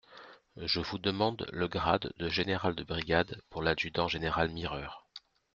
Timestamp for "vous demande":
0.79-1.47